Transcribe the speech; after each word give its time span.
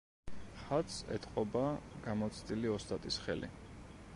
ხატს 0.61 0.95
ეტყობა 1.17 1.61
გამოცდილი 2.07 2.73
ოსტატის 2.77 3.21
ხელი. 3.27 3.51